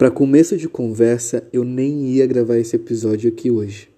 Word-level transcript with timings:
Para 0.00 0.10
começo 0.10 0.56
de 0.56 0.66
conversa, 0.66 1.46
eu 1.52 1.62
nem 1.62 2.06
ia 2.06 2.26
gravar 2.26 2.56
esse 2.56 2.74
episódio 2.74 3.28
aqui 3.28 3.50
hoje. 3.50 3.90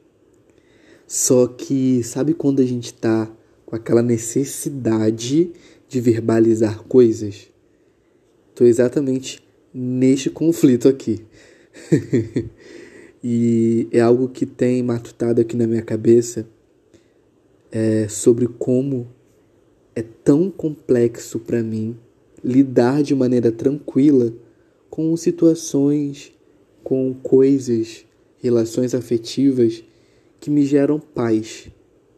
Só 1.06 1.46
que 1.46 2.02
sabe 2.02 2.34
quando 2.34 2.60
a 2.60 2.64
gente 2.64 2.92
tá 2.92 3.32
com 3.64 3.76
aquela 3.76 4.02
necessidade 4.02 5.52
de 5.88 6.00
verbalizar 6.00 6.82
coisas? 6.82 7.48
Tô 8.52 8.64
exatamente 8.64 9.40
neste 9.72 10.28
conflito 10.28 10.88
aqui. 10.88 11.24
e 13.22 13.86
é 13.92 14.00
algo 14.00 14.28
que 14.28 14.44
tem 14.44 14.82
matutado 14.82 15.40
aqui 15.40 15.56
na 15.56 15.68
minha 15.68 15.82
cabeça 15.82 16.48
é 17.70 18.08
sobre 18.08 18.48
como 18.48 19.06
é 19.94 20.02
tão 20.02 20.50
complexo 20.50 21.38
para 21.38 21.62
mim 21.62 21.96
lidar 22.42 23.04
de 23.04 23.14
maneira 23.14 23.52
tranquila 23.52 24.32
com 24.92 25.16
situações, 25.16 26.34
com 26.84 27.14
coisas, 27.14 28.04
relações 28.42 28.94
afetivas 28.94 29.82
que 30.38 30.50
me 30.50 30.66
geram 30.66 31.00
paz, 31.00 31.68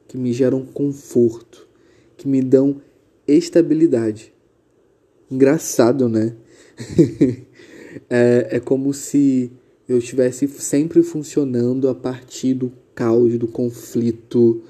que 0.09 0.19
me 0.19 0.33
geram 0.33 0.67
conforto, 0.67 1.69
que 2.17 2.27
me 2.27 2.43
dão 2.43 2.83
estabilidade. 3.29 4.35
Engraçado, 5.31 6.09
né? 6.09 6.35
é, 8.11 8.49
é 8.51 8.59
como 8.59 8.93
se 8.93 9.53
eu 9.89 9.99
estivesse 9.99 10.49
sempre 10.49 11.01
funcionando 11.05 11.89
a 11.89 11.95
partir 11.95 12.55
do 12.55 12.73
caos, 12.93 13.39
do 13.39 13.47
conflito, 13.47 14.65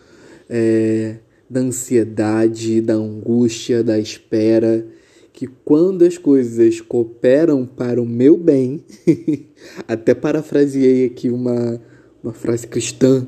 é, 0.47 1.21
da 1.49 1.61
ansiedade, 1.61 2.83
da 2.83 2.97
angústia, 2.97 3.83
da 3.83 3.99
espera 3.99 4.87
que 5.35 5.49
quando 5.49 6.05
as 6.05 6.17
coisas 6.17 6.81
cooperam 6.81 7.67
para 7.67 8.01
o 8.01 8.07
meu 8.07 8.37
bem, 8.39 8.85
até 9.89 10.15
parafraseei 10.15 11.07
aqui 11.07 11.29
uma, 11.29 11.83
uma 12.23 12.33
frase 12.33 12.69
cristã, 12.69 13.27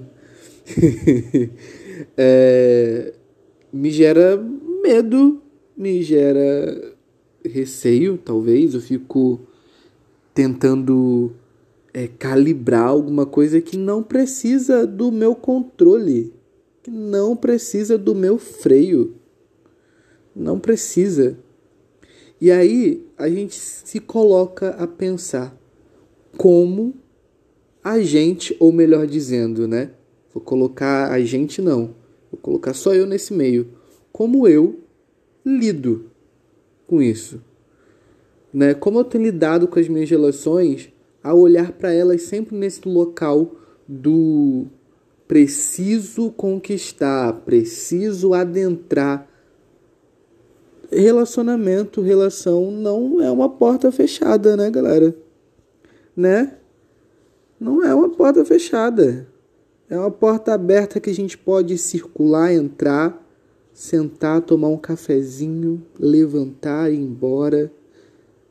é, 2.17 3.13
me 3.73 3.91
gera 3.91 4.37
medo, 4.85 5.43
me 5.77 6.01
gera 6.01 6.95
receio, 7.45 8.17
talvez. 8.17 8.75
Eu 8.75 8.81
fico 8.81 9.41
tentando 10.33 11.33
é, 11.93 12.07
calibrar 12.07 12.87
alguma 12.87 13.27
coisa 13.27 13.61
que 13.61 13.77
não 13.77 14.01
precisa 14.01 14.87
do 14.87 15.11
meu 15.11 15.35
controle, 15.35 16.33
que 16.85 16.91
não 16.91 17.35
precisa 17.35 17.99
do 17.99 18.15
meu 18.15 18.39
freio. 18.39 19.17
Não 20.37 20.61
precisa. 20.61 21.37
E 22.41 22.51
aí 22.51 23.07
a 23.17 23.29
gente 23.29 23.55
se 23.59 23.99
coloca 23.99 24.71
a 24.71 24.87
pensar 24.87 25.57
como 26.37 26.95
a 27.83 28.01
gente, 28.01 28.57
ou 28.61 28.73
melhor 28.73 29.07
dizendo, 29.07 29.67
né? 29.67 29.93
Vou 30.35 30.43
colocar 30.43 31.11
a 31.11 31.21
gente 31.21 31.63
não, 31.63 31.95
vou 32.31 32.39
colocar 32.41 32.75
só 32.75 32.95
eu 32.95 33.07
nesse 33.07 33.33
meio. 33.33 33.69
Como 34.13 34.47
eu 34.47 34.81
lido 35.45 36.11
com 36.87 37.01
isso? 37.01 37.41
Né? 38.53 38.75
Como 38.75 38.99
eu 38.99 39.05
tenho 39.05 39.25
lidado 39.25 39.67
com 39.69 39.79
as 39.79 39.89
minhas 39.89 40.11
relações 40.11 40.93
ao 41.23 41.39
olhar 41.39 41.73
para 41.73 41.93
elas 41.93 42.23
sempre 42.23 42.57
nesse 42.57 42.87
local 42.87 43.55
do 43.89 44.67
preciso 45.27 46.31
conquistar, 46.31 47.33
preciso 47.45 48.35
adentrar 48.35 49.29
relacionamento, 50.91 52.01
relação 52.01 52.71
não 52.71 53.21
é 53.21 53.31
uma 53.31 53.49
porta 53.49 53.91
fechada, 53.91 54.57
né, 54.57 54.71
galera? 54.71 55.15
Né? 56.17 56.57
Não 57.59 57.83
é 57.85 57.95
uma 57.95 58.09
porta 58.09 58.45
fechada. 58.45 59.27
É 59.89 59.97
uma 59.99 60.11
porta 60.11 60.53
aberta 60.53 60.99
que 60.99 61.11
a 61.11 61.15
gente 61.15 61.39
pode 61.39 61.79
circular, 61.79 62.53
entrar, 62.53 63.25
sentar, 63.73 64.41
tomar 64.41 64.69
um 64.69 64.77
cafezinho, 64.77 65.83
levantar 65.99 66.91
e 66.91 66.95
ir 66.95 66.99
embora, 66.99 67.71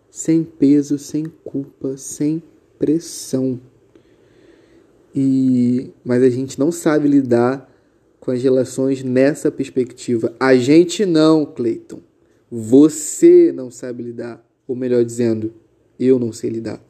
sem 0.10 0.44
peso, 0.44 0.98
sem 0.98 1.26
culpa, 1.44 1.98
sem 1.98 2.42
pressão. 2.80 3.60
E 5.14 5.92
mas 6.04 6.24
a 6.24 6.30
gente 6.30 6.58
não 6.58 6.72
sabe 6.72 7.08
lidar 7.08 7.70
com 8.20 8.32
as 8.32 8.42
relações 8.42 9.04
nessa 9.04 9.52
perspectiva. 9.52 10.34
A 10.40 10.56
gente 10.56 11.06
não, 11.06 11.46
Cleiton. 11.46 12.00
Você 12.50 13.52
não 13.52 13.72
sabe 13.72 14.04
lidar. 14.04 14.46
Ou 14.68 14.76
melhor 14.76 15.04
dizendo, 15.04 15.54
eu 16.00 16.18
não 16.20 16.32
sei 16.32 16.50
lidar. 16.50 16.84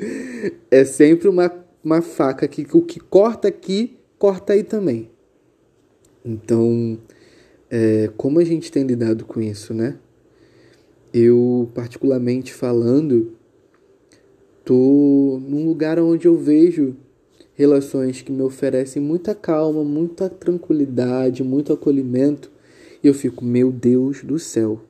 é 0.70 0.84
sempre 0.84 1.28
uma, 1.28 1.52
uma 1.82 2.00
faca 2.00 2.48
que 2.48 2.66
o 2.72 2.82
que 2.82 3.00
corta 3.00 3.48
aqui, 3.48 3.96
corta 4.18 4.52
aí 4.52 4.62
também. 4.62 5.10
Então, 6.24 6.98
é, 7.70 8.10
como 8.16 8.38
a 8.38 8.44
gente 8.44 8.72
tem 8.72 8.84
lidado 8.84 9.24
com 9.24 9.40
isso, 9.40 9.74
né? 9.74 9.98
Eu, 11.12 11.70
particularmente 11.74 12.52
falando, 12.52 13.32
tô 14.64 15.38
num 15.46 15.66
lugar 15.66 15.98
onde 15.98 16.26
eu 16.26 16.36
vejo 16.36 16.96
relações 17.54 18.20
que 18.20 18.32
me 18.32 18.42
oferecem 18.42 19.00
muita 19.00 19.34
calma, 19.34 19.84
muita 19.84 20.28
tranquilidade, 20.28 21.44
muito 21.44 21.72
acolhimento 21.72 22.53
e 23.04 23.06
eu 23.06 23.12
fico, 23.12 23.44
meu 23.44 23.70
Deus 23.70 24.24
do 24.24 24.38
céu. 24.38 24.80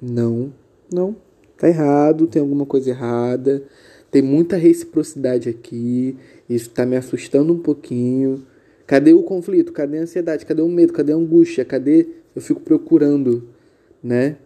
Não, 0.00 0.52
não, 0.92 1.16
tá 1.56 1.66
errado, 1.66 2.26
tem 2.26 2.42
alguma 2.42 2.66
coisa 2.66 2.90
errada. 2.90 3.62
Tem 4.10 4.20
muita 4.20 4.56
reciprocidade 4.56 5.48
aqui. 5.48 6.18
Isso 6.48 6.68
tá 6.68 6.84
me 6.84 6.96
assustando 6.96 7.54
um 7.54 7.58
pouquinho. 7.58 8.44
Cadê 8.86 9.14
o 9.14 9.22
conflito? 9.22 9.72
Cadê 9.72 9.98
a 9.98 10.02
ansiedade? 10.02 10.44
Cadê 10.44 10.60
o 10.60 10.68
medo? 10.68 10.92
Cadê 10.92 11.12
a 11.12 11.16
angústia? 11.16 11.64
Cadê? 11.64 12.06
Eu 12.34 12.42
fico 12.42 12.60
procurando, 12.60 13.48
né? 14.02 14.36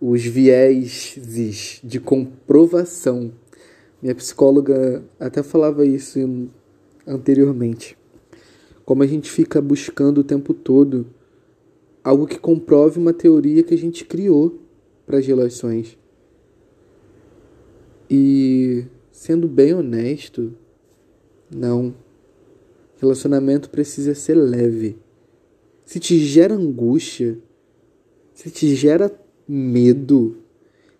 Os 0.00 0.24
vieses 0.24 1.80
de 1.84 2.00
comprovação. 2.00 3.30
Minha 4.00 4.14
psicóloga 4.14 5.04
até 5.20 5.42
falava 5.42 5.84
isso 5.84 6.18
anteriormente. 7.06 7.96
Como 8.86 9.02
a 9.02 9.06
gente 9.06 9.30
fica 9.30 9.60
buscando 9.60 10.22
o 10.22 10.24
tempo 10.24 10.54
todo 10.54 11.06
algo 12.02 12.26
que 12.26 12.38
comprove 12.38 12.98
uma 12.98 13.12
teoria 13.12 13.62
que 13.62 13.74
a 13.74 13.78
gente 13.78 14.04
criou 14.04 14.60
para 15.06 15.18
as 15.18 15.26
relações. 15.26 15.96
E 18.10 18.84
sendo 19.10 19.46
bem 19.48 19.72
honesto, 19.72 20.52
não. 21.50 21.94
Relacionamento 22.98 23.70
precisa 23.70 24.14
ser 24.14 24.34
leve. 24.34 24.98
Se 25.84 25.98
te 25.98 26.18
gera 26.18 26.54
angústia, 26.54 27.38
se 28.34 28.50
te 28.50 28.74
gera 28.74 29.10
medo, 29.46 30.36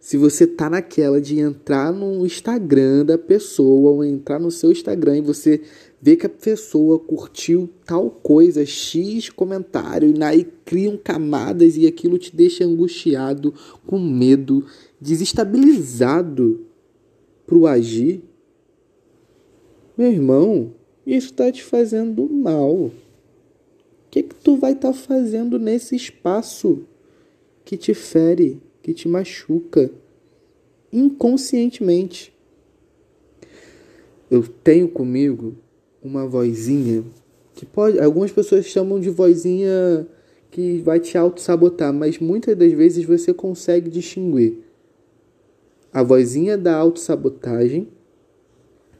se 0.02 0.16
você 0.16 0.48
tá 0.48 0.68
naquela 0.68 1.20
de 1.20 1.38
entrar 1.38 1.92
no 1.92 2.26
Instagram 2.26 3.04
da 3.04 3.16
pessoa 3.16 3.92
ou 3.92 4.04
entrar 4.04 4.40
no 4.40 4.50
seu 4.50 4.72
Instagram 4.72 5.18
e 5.18 5.20
você 5.20 5.60
vê 6.00 6.16
que 6.16 6.26
a 6.26 6.28
pessoa 6.28 6.98
curtiu 6.98 7.70
tal 7.86 8.10
coisa, 8.10 8.66
X 8.66 9.30
comentário, 9.30 10.12
e 10.12 10.24
aí 10.24 10.44
criam 10.64 10.96
camadas 10.96 11.76
e 11.76 11.86
aquilo 11.86 12.18
te 12.18 12.34
deixa 12.34 12.64
angustiado, 12.64 13.54
com 13.86 13.96
medo, 13.96 14.66
desestabilizado 15.00 16.66
pro 17.46 17.68
agir. 17.68 18.24
Meu 19.96 20.10
irmão, 20.10 20.74
isso 21.06 21.28
está 21.28 21.52
te 21.52 21.62
fazendo 21.62 22.28
mal. 22.28 22.74
O 22.74 22.92
que, 24.10 24.24
que 24.24 24.34
tu 24.34 24.56
vai 24.56 24.72
estar 24.72 24.88
tá 24.88 24.94
fazendo 24.94 25.60
nesse 25.60 25.94
espaço 25.94 26.82
que 27.64 27.76
te 27.76 27.94
fere, 27.94 28.60
que 28.82 28.92
te 28.92 29.08
machuca 29.08 29.90
inconscientemente? 30.92 32.32
Eu 34.30 34.42
tenho 34.42 34.88
comigo 34.88 35.54
uma 36.02 36.26
vozinha 36.26 37.04
que 37.54 37.64
pode. 37.64 38.00
Algumas 38.00 38.32
pessoas 38.32 38.66
chamam 38.66 38.98
de 38.98 39.10
vozinha 39.10 40.06
que 40.50 40.78
vai 40.80 41.00
te 41.00 41.16
auto-sabotar, 41.16 41.92
mas 41.92 42.18
muitas 42.18 42.56
das 42.56 42.72
vezes 42.72 43.04
você 43.04 43.32
consegue 43.32 43.88
distinguir 43.88 44.58
a 45.92 46.02
vozinha 46.02 46.56
da 46.56 46.74
auto-sabotagem 46.74 47.88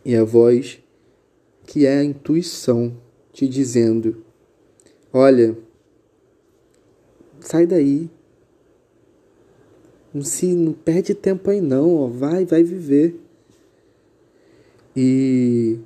e 0.04 0.14
a 0.14 0.24
voz 0.24 0.80
que 1.64 1.86
é 1.86 1.98
a 1.98 2.04
intuição 2.04 2.96
te 3.32 3.48
dizendo: 3.48 4.22
olha, 5.12 5.56
sai 7.40 7.66
daí. 7.66 8.10
Não 10.12 10.22
se 10.22 10.54
não 10.54 10.72
perde 10.72 11.14
tempo 11.14 11.50
aí 11.50 11.60
não, 11.60 11.96
ó, 11.96 12.06
vai, 12.08 12.44
vai 12.44 12.62
viver. 12.62 13.18
E 14.94 15.78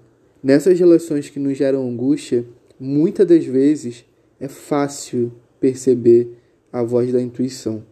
Nessas 0.46 0.78
relações 0.78 1.28
que 1.28 1.40
nos 1.40 1.58
geram 1.58 1.88
angústia, 1.88 2.46
muitas 2.78 3.26
das 3.26 3.44
vezes 3.44 4.04
é 4.38 4.46
fácil 4.46 5.32
perceber 5.58 6.38
a 6.72 6.84
voz 6.84 7.12
da 7.12 7.20
intuição. 7.20 7.82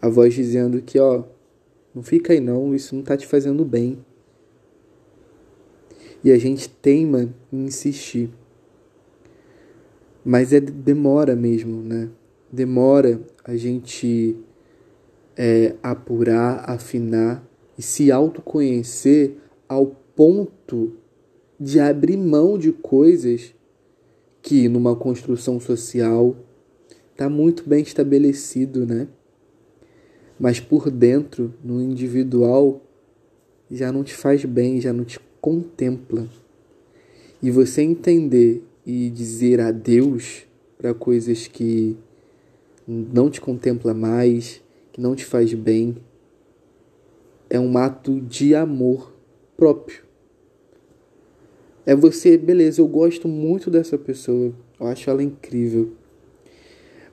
A 0.00 0.08
voz 0.08 0.32
dizendo 0.34 0.80
que, 0.80 1.00
ó, 1.00 1.24
Não 1.92 2.00
fica 2.00 2.32
aí 2.32 2.38
não, 2.38 2.76
isso 2.76 2.94
não 2.94 3.02
tá 3.02 3.16
te 3.16 3.26
fazendo 3.26 3.64
bem. 3.64 3.98
E 6.22 6.30
a 6.30 6.38
gente 6.38 6.68
teima 6.68 7.34
em 7.52 7.64
insistir. 7.64 8.30
Mas 10.24 10.52
é 10.52 10.60
demora 10.60 11.34
mesmo, 11.34 11.82
né? 11.82 12.08
Demora 12.52 13.20
a 13.42 13.56
gente 13.56 14.36
é, 15.38 15.76
apurar, 15.80 16.68
afinar 16.68 17.48
e 17.78 17.82
se 17.82 18.10
autoconhecer 18.10 19.36
ao 19.68 19.86
ponto 20.16 20.96
de 21.60 21.78
abrir 21.78 22.16
mão 22.16 22.58
de 22.58 22.72
coisas 22.72 23.54
que 24.42 24.68
numa 24.68 24.96
construção 24.96 25.60
social 25.60 26.34
está 27.12 27.30
muito 27.30 27.68
bem 27.68 27.82
estabelecido, 27.82 28.84
né? 28.84 29.06
Mas 30.40 30.58
por 30.58 30.90
dentro, 30.90 31.54
no 31.62 31.80
individual, 31.80 32.80
já 33.70 33.92
não 33.92 34.02
te 34.02 34.14
faz 34.14 34.44
bem, 34.44 34.80
já 34.80 34.92
não 34.92 35.04
te 35.04 35.20
contempla. 35.40 36.28
E 37.40 37.50
você 37.50 37.82
entender 37.82 38.64
e 38.84 39.10
dizer 39.10 39.60
adeus 39.60 40.46
para 40.76 40.94
coisas 40.94 41.46
que 41.46 41.96
não 42.86 43.28
te 43.28 43.40
contempla 43.40 43.92
mais, 43.92 44.62
que 44.98 45.00
não 45.00 45.14
te 45.14 45.24
faz 45.24 45.54
bem, 45.54 45.96
é 47.48 47.58
um 47.58 47.78
ato 47.78 48.20
de 48.20 48.52
amor 48.52 49.14
próprio. 49.56 50.02
É 51.86 51.94
você, 51.94 52.36
beleza, 52.36 52.80
eu 52.80 52.88
gosto 52.88 53.28
muito 53.28 53.70
dessa 53.70 53.96
pessoa, 53.96 54.52
eu 54.78 54.86
acho 54.88 55.08
ela 55.08 55.22
incrível, 55.22 55.92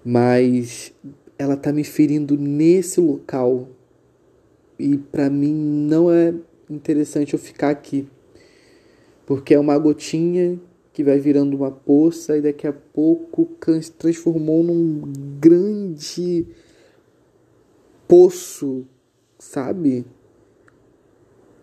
mas 0.03 0.91
ela 1.37 1.55
tá 1.55 1.71
me 1.71 1.83
ferindo 1.83 2.35
nesse 2.35 2.99
local 2.99 3.69
e 4.77 4.97
para 4.97 5.29
mim 5.29 5.53
não 5.53 6.11
é 6.11 6.33
interessante 6.69 7.33
eu 7.33 7.39
ficar 7.39 7.69
aqui, 7.69 8.07
porque 9.27 9.53
é 9.53 9.59
uma 9.59 9.77
gotinha 9.77 10.59
que 10.91 11.03
vai 11.03 11.19
virando 11.19 11.55
uma 11.55 11.71
poça 11.71 12.35
e 12.35 12.41
daqui 12.41 12.65
a 12.65 12.73
pouco 12.73 13.47
se 13.81 13.91
transformou 13.91 14.63
num 14.63 15.13
grande 15.39 16.45
poço, 18.07 18.86
sabe? 19.38 20.06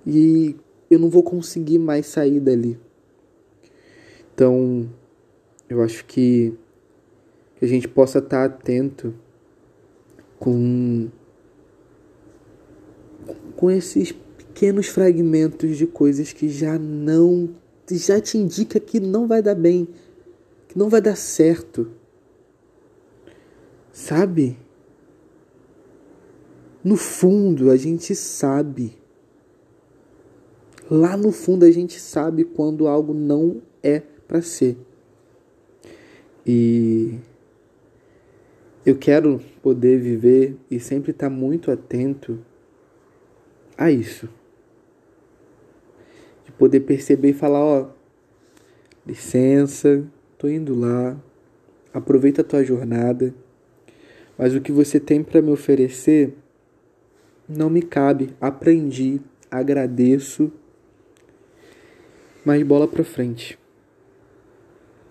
E 0.06 0.56
eu 0.90 0.98
não 0.98 1.08
vou 1.08 1.22
conseguir 1.22 1.78
mais 1.78 2.06
sair 2.06 2.40
dali. 2.40 2.78
Então, 4.34 4.88
eu 5.68 5.82
acho 5.82 6.04
que, 6.04 6.54
a 7.60 7.66
gente 7.66 7.86
possa 7.86 8.18
estar 8.18 8.44
atento 8.44 9.14
com 10.38 11.08
com 13.56 13.70
esses 13.70 14.10
pequenos 14.10 14.88
fragmentos 14.88 15.76
de 15.76 15.86
coisas 15.86 16.32
que 16.32 16.48
já 16.48 16.76
não 16.76 17.54
já 17.88 18.20
te 18.20 18.36
indica 18.36 18.80
que 18.80 18.98
não 18.98 19.28
vai 19.28 19.40
dar 19.40 19.54
bem, 19.54 19.86
que 20.66 20.76
não 20.76 20.88
vai 20.88 21.00
dar 21.00 21.16
certo. 21.16 21.88
Sabe? 23.92 24.56
No 26.84 26.96
fundo, 26.96 27.70
a 27.70 27.76
gente 27.76 28.14
sabe. 28.14 28.96
Lá 30.90 31.16
no 31.16 31.30
fundo, 31.30 31.64
a 31.64 31.70
gente 31.70 32.00
sabe 32.00 32.44
quando 32.44 32.88
algo 32.88 33.14
não 33.14 33.62
é 33.82 34.02
para 34.26 34.42
ser. 34.42 34.76
E 36.44 37.18
eu 38.84 38.96
quero 38.96 39.40
poder 39.62 40.00
viver 40.00 40.56
e 40.68 40.80
sempre 40.80 41.12
estar 41.12 41.30
muito 41.30 41.70
atento 41.70 42.40
a 43.78 43.92
isso. 43.92 44.28
De 46.44 46.50
poder 46.52 46.80
perceber 46.80 47.30
e 47.30 47.34
falar, 47.34 47.60
ó, 47.60 47.90
licença, 49.06 50.04
tô 50.36 50.48
indo 50.48 50.74
lá. 50.74 51.16
Aproveita 51.94 52.40
a 52.40 52.44
tua 52.44 52.64
jornada. 52.64 53.32
Mas 54.36 54.52
o 54.52 54.60
que 54.60 54.72
você 54.72 54.98
tem 54.98 55.22
para 55.22 55.40
me 55.40 55.52
oferecer 55.52 56.34
não 57.48 57.68
me 57.68 57.82
cabe. 57.82 58.34
Aprendi, 58.40 59.20
agradeço. 59.50 60.52
Mas 62.44 62.62
bola 62.62 62.88
pra 62.88 63.04
frente. 63.04 63.58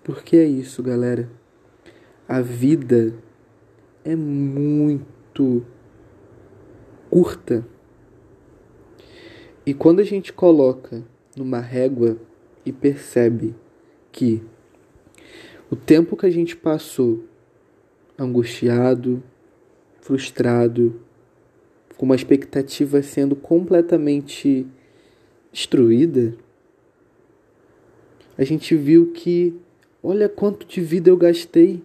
Porque 0.04 0.36
é 0.36 0.44
isso, 0.44 0.82
galera. 0.82 1.30
A 2.28 2.40
vida 2.40 3.14
é 4.04 4.16
muito 4.16 5.64
curta. 7.08 7.66
E 9.64 9.72
quando 9.72 10.00
a 10.00 10.04
gente 10.04 10.32
coloca 10.32 11.04
numa 11.36 11.60
régua 11.60 12.16
e 12.66 12.72
percebe 12.72 13.54
que 14.10 14.42
o 15.70 15.76
tempo 15.76 16.16
que 16.16 16.26
a 16.26 16.30
gente 16.30 16.56
passou 16.56 17.24
angustiado, 18.18 19.22
frustrado, 20.00 21.00
com 22.02 22.06
uma 22.06 22.16
expectativa 22.16 23.00
sendo 23.00 23.36
completamente 23.36 24.66
destruída, 25.52 26.34
a 28.36 28.42
gente 28.42 28.74
viu 28.74 29.12
que 29.12 29.56
olha 30.02 30.28
quanto 30.28 30.66
de 30.66 30.80
vida 30.80 31.10
eu 31.10 31.16
gastei. 31.16 31.80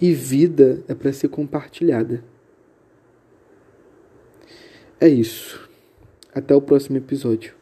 E 0.00 0.12
vida 0.12 0.82
é 0.88 0.94
para 0.94 1.12
ser 1.12 1.28
compartilhada. 1.28 2.24
É 5.00 5.06
isso. 5.06 5.70
Até 6.34 6.56
o 6.56 6.60
próximo 6.60 6.96
episódio. 6.96 7.57